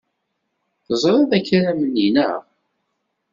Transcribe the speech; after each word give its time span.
Teẓriḍ 0.85 1.31
akaram-nni, 1.37 2.07
naɣ? 2.15 2.41